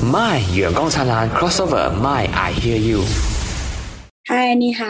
[0.00, 3.00] My 远光灿烂 crossover My I Hear You。
[4.26, 4.84] 嗨，你好。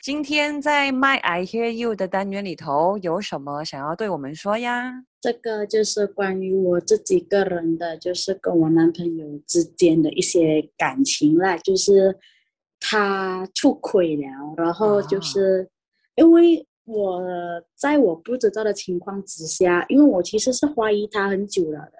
[0.00, 5.02] 今天在 My I Hear You 的单元里头，有什么想要对我们说呀？
[5.20, 12.16] 这个就是关于我自己个人的，就是跟我男朋友之间的一些感情啦，就是
[12.78, 15.68] 他出轨了，然后就是
[16.14, 17.20] 因为我
[17.76, 21.98] 在我不知道的情况之下，因为我其实是怀疑他很久了的。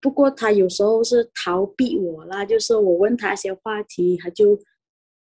[0.00, 4.58] 不过他有时候是逃避我啦，就是我问他一些话题，他就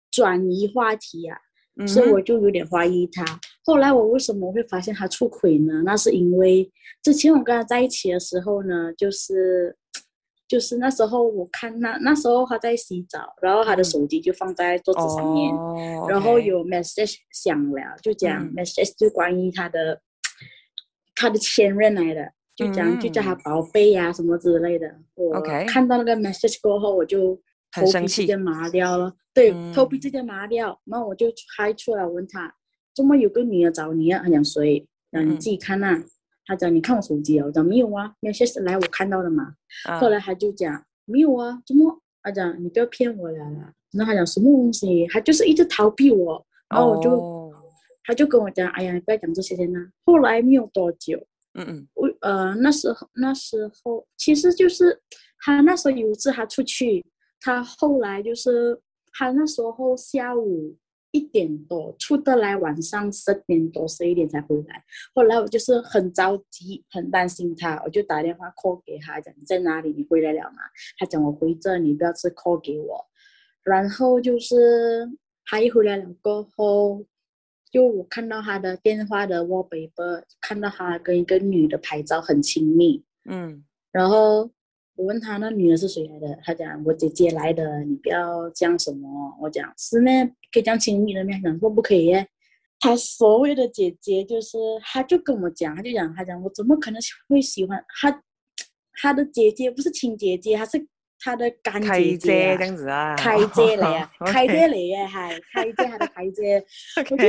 [0.09, 1.38] 转移话题啊，
[1.85, 3.23] 所以我就有点怀疑他。
[3.65, 5.83] 后来我为什么会发现他出轨呢？
[5.85, 6.71] 那是因为
[7.03, 9.75] 之前我跟他在一起的时候呢，就是
[10.47, 15.53] 就是那时候我看那那时候他在洗澡，然后他的手机就放在桌子上面，
[16.07, 20.02] 然后有 message 响了，就讲 message 就关于他的
[21.16, 22.31] 他的前任来的。
[22.59, 24.93] 就讲就叫他宝贝呀什么之类的。
[25.15, 27.39] 我看到那个 message 过后，我就
[27.71, 29.13] 头皮直接麻掉了。
[29.33, 30.77] 对，头皮直接麻掉。
[30.83, 32.53] 然后我就开出来问他，
[32.93, 34.21] 怎么有个女的找你啊？
[34.21, 34.85] 他讲谁？
[35.09, 36.03] 讲你自己看呐。
[36.45, 37.45] 他讲你看我手机啊。
[37.45, 39.53] 我讲没有啊，message 来我看到的嘛。
[40.01, 42.01] 后来他就讲没有啊，怎么？
[42.21, 43.38] 他讲你不要骗我了。
[43.91, 45.07] 然后他讲什么东西？
[45.07, 46.45] 他就是一直逃避我。
[46.67, 47.53] 然后我就
[48.03, 49.79] 他就跟我讲，哎呀，你不要讲这些呐。
[50.05, 51.25] 后来没有多久。
[51.53, 55.02] 嗯嗯，我呃那时候那时候其实就是
[55.39, 57.06] 他那时候有一次他出去，
[57.39, 58.80] 他后来就是
[59.14, 60.75] 他那时候下午
[61.12, 64.84] 一点多出得来，晚上十点多十一点才回来。
[65.14, 69.92] 后来我就是很着急，很担心他，我就打电话 call 给他，讲你在哪里？
[69.92, 70.58] 你回来了吗？
[70.97, 73.06] 他讲我回这，你不要吃 call 给我。
[73.64, 75.09] 然后就是
[75.45, 77.06] 他一回来了过后。
[77.72, 84.50] 就我看到他的电话的 wallpaper，看到他跟一个女的拍照很亲密，嗯，然后
[84.95, 90.12] 我问他那女的是谁来的，他讲我姐姐来的，你不要讲什么，我讲是呢，
[90.52, 92.14] 可以讲亲密的面，讲说不可以，
[92.80, 98.24] 他所谓的姐姐就是，他就跟我讲，他就讲他讲我怎么可能会喜欢他，
[98.94, 100.88] 他的姐姐不是亲姐姐，他是。
[101.22, 106.66] 他的干姐姐这样子啊，开姐嚟啊， 开姐嚟嘅系，开姐他的开姐，
[107.06, 107.19] 我就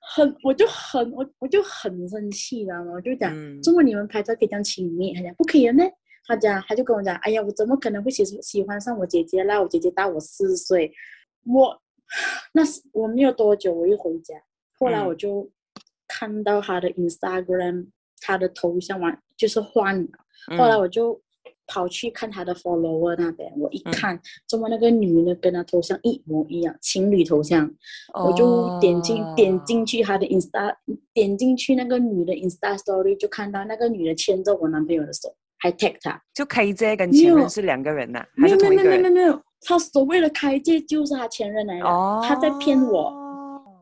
[0.00, 3.30] 很，我就很，我我就很生气知道吗，我就讲，
[3.62, 5.84] 中国你们拍照可以这样亲密，他讲不可以呢，
[6.26, 9.60] 他讲他就跟我讲，哎呀，我怎么可能会喜喜欢上我姐姐啦？
[9.60, 10.92] 我姐姐大我四岁，
[11.44, 11.78] 我
[12.54, 14.34] 那是我没有多久我一回家，
[14.78, 15.50] 后来我就
[16.08, 17.88] 看到他的 Instagram，
[18.20, 20.08] 他的头像完就是换了，
[20.56, 21.20] 后来我就。
[21.66, 27.68] 跑去看他的 follower 那边，我一看，怎么那个女的跟他头像一模一样，情侣头像，
[28.14, 30.74] 我就点进点进去他的 insta，
[31.12, 38.90] 点进去那个女的 insta story，就看到那个女的牵着我男朋友的手，还 tag 他，就开姐跟前任是两个人呐，还是同一个人？
[38.90, 41.84] 没有没有没有没有，他所谓的开姐就是他前任来的，
[42.22, 43.12] 他在骗我，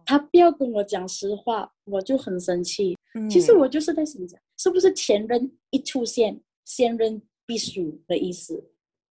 [0.06, 2.96] 他不要跟我讲实话，我就很生气。
[3.30, 4.20] 其实我就是在想，
[4.56, 7.20] 是不是前任一出现，现任？
[7.46, 8.54] 必须的意思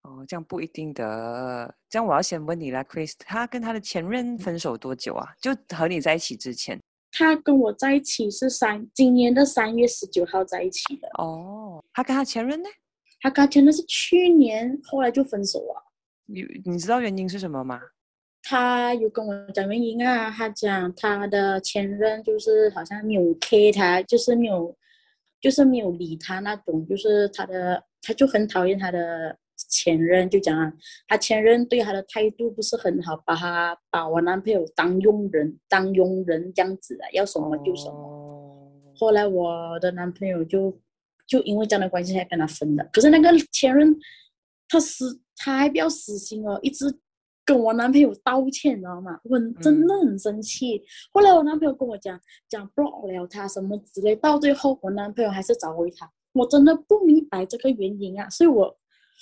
[0.04, 1.76] 哦，这样不一定的。
[1.90, 5.28] 这样我要先问你啦，Chris，他跟他的前任分手多久啊？
[5.42, 6.80] 就和你在一起之前，
[7.12, 11.10] 他跟我在一起是三今年的三月十九号在一起的。
[11.18, 12.70] 哦，他跟他前任呢？
[13.20, 15.92] 他跟他前任是去年，后来就分手了。
[16.28, 17.82] 你你知道原因是什么吗？
[18.44, 24.78] 他有跟我讲原因啊，他讲他的前任就是好像没有 K 他，就是没有，
[25.42, 27.84] 就是没有理他那种，就是他的。
[28.02, 29.38] 他就很讨厌他的
[29.70, 30.72] 前任，就讲啊，
[31.08, 38.72] 他前任对他的态度不是很好，把他把我男朋友当佣人，当佣人这样子啊，要什么就什么。
[38.96, 40.78] 后来我的男朋友就
[41.28, 42.90] 就因为这样的关系才跟他分的。
[42.92, 43.96] 可是那个前任，
[44.68, 46.86] 他死他还比较死心哦，一直
[47.46, 49.20] 跟我男朋友道歉，你知道吗？
[49.24, 50.82] 我真的很生气。
[51.12, 56.10] 后来我男朋友跟我讲讲 block 了他什么之类，到最后我男朋友还是找回他。
[56.34, 58.68] 我真的不明白这个原因啊，所以我，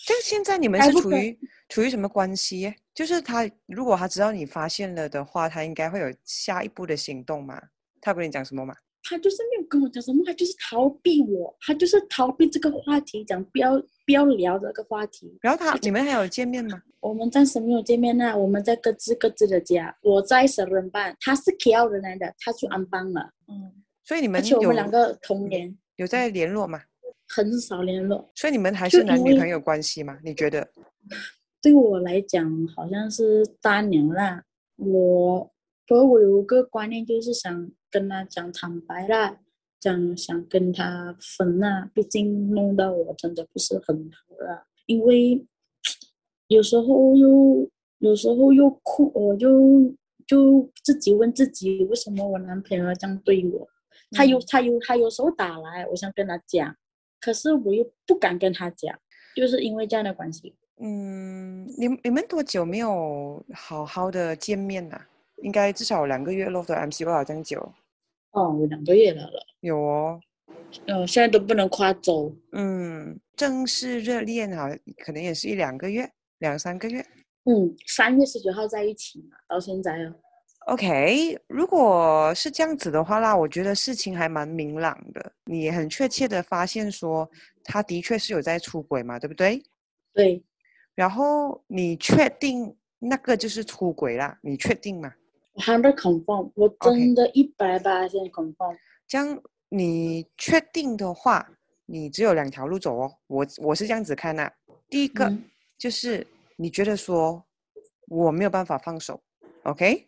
[0.05, 2.73] 就现在你们是处于处于什么关系？
[2.93, 7.61] 就是他如果他知道你发现了的话，他应该会有下一步的行动嘛？
[8.01, 8.75] 他跟你讲什么嘛？
[9.03, 15.37] 他就是没有跟我讲什么，他就是逃避我，他就是逃避这个话题，讲不要不要聊这个话题。
[15.41, 16.81] 然后他你们还有见面吗？
[16.99, 19.95] 我们暂时没有见面呢，我们在各自各自的家。
[20.01, 23.21] 我在十人办，他是 KL 人来的，他去安邦了。
[23.47, 23.71] 嗯，
[24.03, 26.81] 所以你们而且我们两个同年，有在联络吗？
[27.27, 30.17] 很少联络，所以你们还是男女朋友关系吗？
[30.23, 30.67] 你觉得？
[31.61, 34.43] 对我来讲，好像是大娘啦。
[34.77, 35.51] 我，
[35.85, 39.39] 不过我有个观念，就是想跟他讲坦白啦，
[39.79, 41.89] 讲想跟他分啦。
[41.93, 45.45] 毕竟弄到我真的不是很好啦，因为
[46.47, 47.69] 有时候又
[47.99, 49.93] 有时候又哭，我就
[50.25, 53.67] 就自己问自己，为什么我男朋友这样对我？
[54.11, 56.73] 他有他有他有时候打来，我想跟他讲，
[57.19, 58.97] 可是我又不敢跟他讲，
[59.35, 60.55] 就是因为这样的关系。
[60.79, 64.99] 嗯，你你们多久没有好好的见面呐？
[65.43, 67.59] 应该至少两个月咯，都 MC 不好这样久。
[68.31, 69.45] 哦，有两个月了了。
[69.61, 70.19] 有哦。
[70.85, 72.35] 嗯，现在都不能跨州。
[72.51, 74.69] 嗯，正式热恋哈，
[75.03, 76.09] 可能也是一两个月，
[76.39, 77.03] 两三个月。
[77.45, 80.13] 嗯，三月十九号在一起嘛，到现在哦。
[80.67, 85.31] OK，如果是这样子的话，那我觉得事情还蛮明朗的。
[85.45, 87.29] 你很确切的发现说，
[87.63, 89.63] 他的确是有在出轨嘛，对不对？
[90.13, 90.43] 对。
[90.93, 94.37] 然后你确定那个就是出轨啦？
[94.41, 95.13] 你确定吗
[95.55, 98.75] ？Hundred confirm，我真的一百八现在 confirm。
[99.07, 101.49] 这样你确定的话，
[101.85, 103.13] 你只有两条路走哦。
[103.27, 104.51] 我我是这样子看的，
[104.89, 105.33] 第一个
[105.77, 106.27] 就是
[106.57, 107.41] 你觉得说
[108.09, 109.21] 我没有办法放手
[109.63, 110.05] ，OK？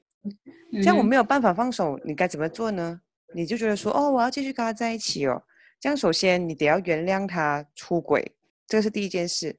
[0.74, 3.00] 这样我没有办法放手，你该怎么做呢？
[3.34, 5.42] 你就觉得说，哦，我要继续跟他在一起哦。
[5.80, 8.36] 这样首先你得要原谅他出轨，
[8.68, 9.56] 这是第一件事。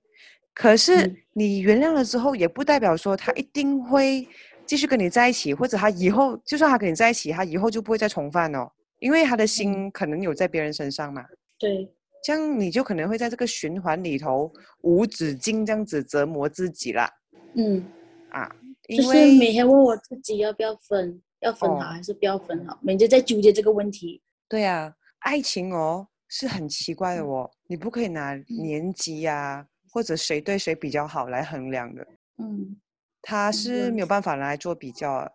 [0.52, 4.28] 可是你原谅了之后，也不代表说他一定会
[4.66, 11.24] 继续跟你在一起，或者他以后就算他跟你在一起，他以后就不会再重犯哦，因为他的心可能有在别人身上嘛。
[11.58, 11.88] 对，
[12.24, 14.52] 这样你就可能会在这个循环里头
[14.82, 17.08] 无止境这样子折磨自己啦。
[17.54, 17.84] 嗯，
[18.30, 18.54] 啊。
[18.96, 24.22] 就是每天问我自己要不要分，要分好还是不要分好，每天在纠结这个问题。
[24.48, 32.06] 对啊，爱情哦是很奇怪的哦，你不可以拿年纪呀或者谁对谁比较好来衡量的。
[32.38, 32.76] 嗯，
[33.22, 35.30] 他是没有办法来做比较，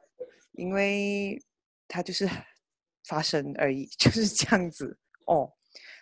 [0.53, 1.41] 因为
[1.87, 2.27] 他就是
[3.07, 4.97] 发生而已， 就是这样子
[5.27, 5.51] 哦。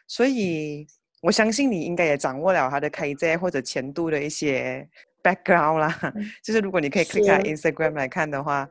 [0.08, 0.88] 所以
[1.22, 4.90] 我相信你应该也掌握了他的 KJ 或者前度的一些。
[5.24, 8.70] Background 啦，就是如果你可以 click 下 Instagram 来看的话，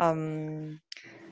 [0.00, 0.78] 嗯，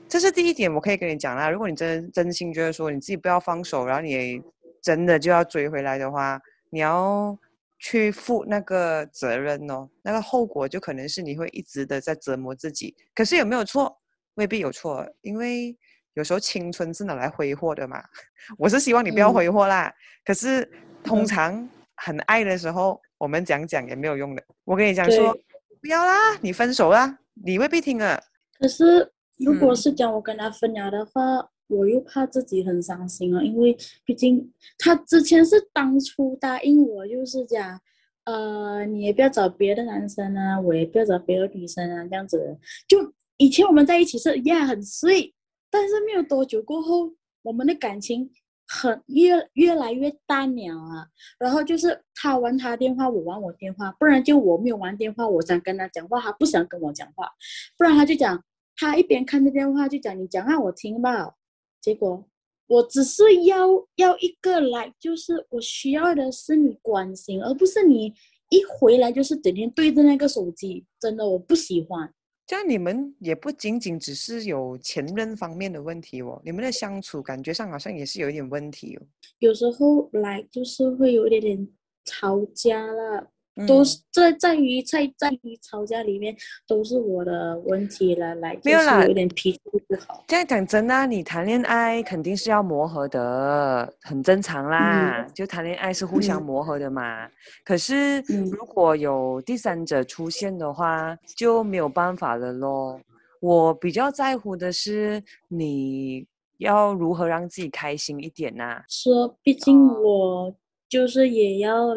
[0.09, 1.49] 这是第一点，我可以跟你讲啦。
[1.49, 4.41] 如果你真真心觉得说你自己不要放手，然后你
[4.81, 7.37] 真的就要追回来的话，你要
[7.79, 9.89] 去负那个责任哦。
[10.01, 12.95] 那个后果就可能是你会一直的在折磨自己。
[13.15, 13.97] 可是有没有错？
[14.35, 15.75] 未必有错，因为
[16.13, 18.03] 有时候青春是拿来挥霍的嘛。
[18.57, 19.93] 我是希望你不要挥霍啦。
[20.23, 20.69] 可是
[21.03, 21.67] 通常
[21.97, 23.01] 很爱的时候。
[23.19, 24.43] 我们讲讲也没有用的。
[24.63, 25.35] 我跟你讲说，
[25.81, 28.21] 不要啦，你分手啦，你未必听啊。
[28.59, 37.81] 可是，如果是讲我跟他分了的话，我又怕自己很伤心啊，因为毕竟他之前是当初答应我，就是讲，
[38.25, 42.55] 呃，你也不要找别的男生啊，我也不要找别的女生啊，这样子。
[42.87, 45.33] 就以前我们在一起是也很碎，
[45.71, 47.11] 但是没有多久过后，
[47.41, 48.29] 我们的感情。
[48.67, 51.07] 很越越来越淡了啊，
[51.39, 57.29] 然后就是他玩他电话，我玩我电话，不然就我没有玩电话，我想跟他讲话，他不想跟我讲话，
[57.77, 58.43] 不然他就讲
[58.75, 61.33] 他一边看着电话就讲你讲让我听吧，
[61.81, 62.25] 结果
[62.67, 68.13] 我只是要要一个来，就是我需要的是你关心，而不是你
[68.49, 72.13] 一回来就是整天对着那个手机，真的我不喜欢。
[72.47, 79.05] 这样你们也不仅仅只是有前任方面的问题哦，你们的相处感觉上好像也是有一点问题哦。
[79.39, 81.67] 有时候来就是会有一点点
[82.05, 83.29] 吵架了。
[83.65, 86.35] 都是在在于在在于吵架里面
[86.67, 90.23] 都是我的问题了，来没有啦，有点脾气不好。
[90.27, 95.25] 这样讲真啊，你谈恋爱肯定是要磨合的，很正常啦。
[95.33, 97.27] 就谈恋爱是互相磨合的嘛。
[97.63, 98.19] 可是
[98.51, 102.99] 如果有第三者出现的话，就没有办法了咯。
[103.39, 106.25] 我比较在乎的是你
[106.57, 108.83] 要如何让自己开心一点呐。
[108.87, 110.53] 说，毕竟我
[110.87, 111.95] 就是也要。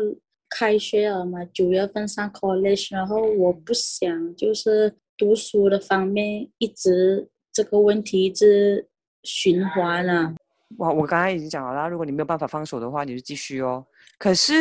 [0.51, 8.87] 开学了嘛，九月份上 college，然后我不想就是读书的方面一直这个问题一直
[9.23, 10.35] 循环啊。
[10.79, 13.85] 哇，我刚才已经讲了啦，如果你没有办法放手的话，你就继续哦。
[14.19, 14.55] 可是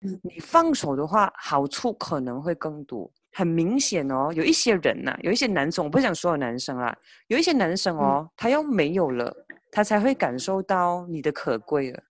[0.00, 3.10] 你放手的话，好处可能会更多。
[3.32, 6.94] 很明显哦，有一些人呐，有一些男生，我不想所有男生啦，
[7.28, 9.34] 有一些男生哦，他要没有了，
[9.70, 12.02] 他才会感受到你的可贵了，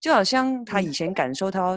[0.00, 1.76] 就好像他以前感受到。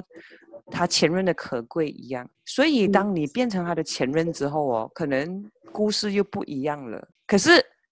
[0.72, 7.08] 他前任的可贵一样，所以当你变成他的前任之后哦，可能故事又不一样了。
[7.28, 7.52] 可是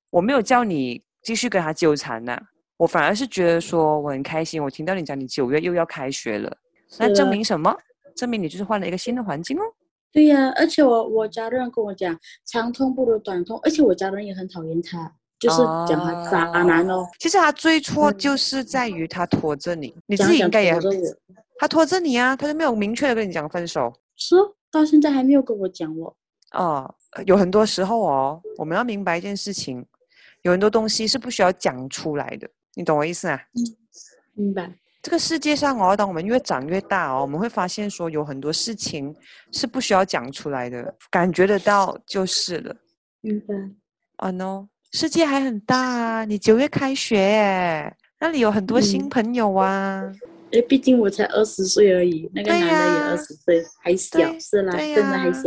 [0.10, 2.39] 我没有叫你继续跟他纠缠呐，
[2.77, 6.57] 我反而是觉得说我很开心，我听到你讲你九月又要开学了，
[6.98, 7.75] 那证明什么？
[8.15, 9.62] 证明你就是换了一个新的环境哦。
[10.12, 15.57] 对呀，而且我我家人跟我讲，长痛不如短痛，而且我家人也很讨厌他，就是
[15.88, 17.05] 讲他渣男哦。
[17.19, 20.74] 其实他最错就是在于他拖着你，你自己应该也。
[21.60, 23.92] 他拖着你啊，他就没有明确的跟你讲分手。
[24.16, 24.36] 是，
[24.72, 26.16] 到现在还没有跟我讲哦。
[26.54, 26.96] 哦，
[27.26, 29.86] 有很多时候哦，我们要明白一件事情，
[30.44, 33.40] 有很多东西是不需要讲出来的，你懂我意思啊？
[34.34, 34.72] 明白。
[35.02, 39.16] 这个世界上哦，当我们越长越大哦，我们会发现说有很多事情
[39.52, 42.76] 是不需要讲出来的，感觉得到就是了。
[43.22, 43.54] 明白。
[44.18, 46.26] 哦 no，世界还很大啊！
[46.26, 50.04] 你九月开学耶，那里有很多新嗯朋友啊。
[50.51, 55.42] 哎，毕竟我才二十岁而已，那个男的也二十岁，还小，是啦，对真的还小。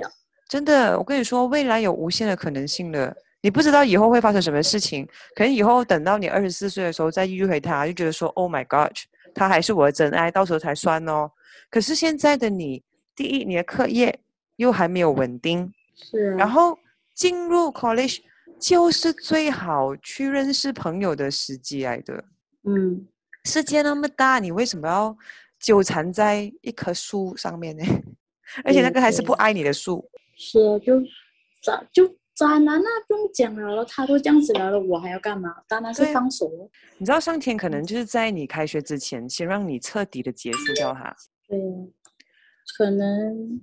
[0.49, 3.17] 真的，我跟你说，未来有无限的可能性的。
[3.43, 8.95] 你不知道以后会发生什么事情，可能以后等到你二十四岁的时候再遇回他，就觉得说，Oh my God，
[9.35, 11.31] 他还是我的真爱，到时候才算哦。
[11.71, 12.83] 可是现在的你，
[13.17, 14.19] 第一，你的课业
[14.57, 16.37] 又还没有稳定，是啊。
[16.37, 16.77] 然后
[17.15, 18.19] 进入 college
[18.59, 22.23] 就是最好去认识朋友的时机来的。
[22.65, 23.07] 嗯，
[23.45, 25.17] 世界那么大，你为什么要
[25.59, 27.85] 纠缠在一棵树上面呢？
[28.65, 30.09] 而且那个还是不爱你的树。
[30.37, 31.01] 是啊，就
[31.63, 35.55] 渣就渣男啊，不用讲了了，他都这样子了了，我还要干嘛？
[35.69, 36.69] 当然是放手哦。
[36.99, 41.15] 你知道上天可能就是在你开学之前，先让你彻底的结束掉他。
[41.49, 41.87] 对啊，
[42.77, 43.61] 可能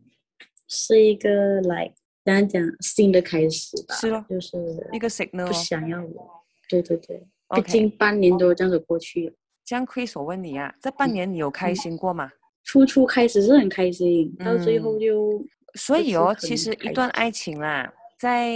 [0.67, 1.93] 是一个来
[2.23, 3.95] 怎样讲新的开始吧。
[3.95, 4.57] 是咯就是
[4.93, 5.53] 一个 signal 不哦。
[5.53, 6.43] 想要我。
[6.69, 7.25] 对对对，毕
[7.59, 9.33] OK 竟半年多这样子过去了。
[9.67, 12.31] 这样 Chris，我问你啊，这半年你有开嗯心过吗？
[12.63, 15.45] 初初开始是很开心，到最后嗯就是
[15.75, 18.53] 所以哦，其实一段爱情啦，在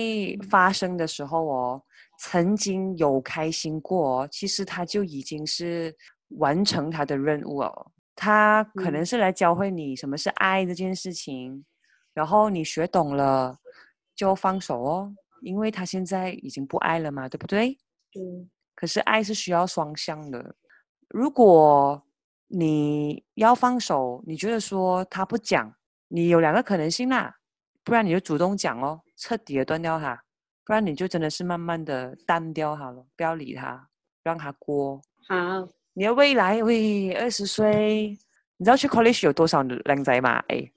[0.50, 1.84] 发生的时候哦，
[2.18, 5.94] 曾经有开心过哦，其实他就已经是
[6.38, 7.91] 完成他的任务哦。
[8.15, 11.65] 他可能嗯是来教会你什么是爱这件事情，
[12.13, 13.58] 然后你学懂了
[14.15, 17.77] 就放手哦，因为他现在已经不爱了嘛，对不对？
[18.15, 20.56] 嗯可是爱是需要双向的。
[21.13, 22.01] 如果
[22.48, 25.74] 你要放手，你觉得说他不讲，
[26.08, 27.36] 你有两个可能性啦，
[27.84, 30.15] 不然你就主动讲哦，彻底的断掉他；
[30.65, 33.89] 不然你就真的是慢慢的淡掉他了，不要理他，
[34.24, 35.01] 让他过。
[35.27, 38.18] 好，你的未来，喂，二十岁，
[38.58, 40.41] 你知道去 college 有多少靓仔吗？
[40.48, 40.72] 哎，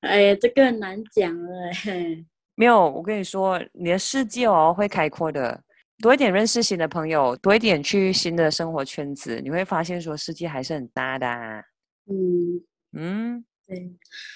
[0.00, 2.24] 哎呀，这个很难讲了哎。
[2.54, 5.62] 没有，我跟你说，你的世界哦会开阔的，
[6.02, 11.62] 多一点认识新的朋友，多一点去新的生活圈子，你会发现说世界还是很大的啊、
[12.10, 12.60] 嗯，
[12.92, 13.88] 嗯，对，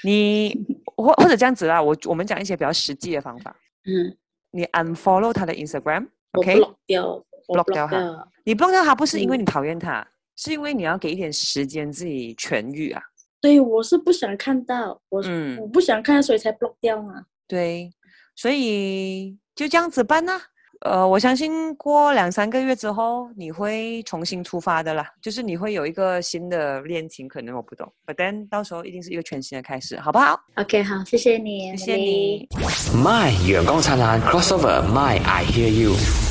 [0.05, 0.65] 你
[0.97, 3.55] 或或者这样子啦，我我们讲一些比较实际的方法，
[3.85, 4.17] 嗯，
[4.53, 8.29] 你 unfollow 他的 Instagram，OK，、我 block 掉，block 掉他。
[8.45, 9.41] 你 block 掉他不是因为嗯。
[9.41, 10.07] 你讨厌他，
[10.37, 13.03] 是因为你要给一点时间自己痊愈啊。
[13.41, 15.59] 对，我是不想看到，我、嗯。
[15.59, 17.27] 我不想看，所以才 block 掉嘛。
[17.49, 17.91] 对，
[18.37, 20.41] 所以就这样子办啦。
[20.81, 25.09] 呃，我相信过两三个月之后，你会重新出发的啦。
[25.23, 32.49] 就是你会有一个新的恋情，可能我不懂，but then 到时候一定是一个全新的开始，好不好？OK，好，谢谢你，谢谢你。
[32.95, 36.26] My 远光灿烂 crossover My I hear you。